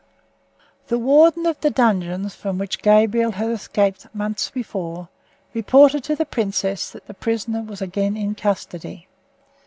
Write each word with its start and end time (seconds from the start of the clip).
The 0.87 0.97
warden 0.97 1.45
of 1.45 1.59
the 1.61 1.69
dungeons 1.69 2.33
from 2.33 2.57
which 2.57 2.81
Gabriel 2.81 3.33
had 3.33 3.51
escaped 3.51 4.07
months 4.15 4.49
before 4.49 5.09
reported 5.53 6.03
to 6.05 6.15
the 6.15 6.25
princess 6.25 6.89
that 6.89 7.05
the 7.05 7.13
prisoner 7.13 7.61
was 7.61 7.83
again 7.83 8.17
in 8.17 8.33
custody. 8.33 9.07